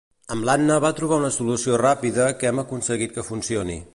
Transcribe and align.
Amb 0.35 0.45
l'Anna 0.47 0.77
va 0.85 0.89
trobar 0.99 1.19
una 1.23 1.31
solució 1.35 1.77
ràpida 1.83 2.27
que 2.39 2.51
hem 2.53 2.65
aconseguit 2.65 3.17
que 3.19 3.29
funcioni. 3.31 3.81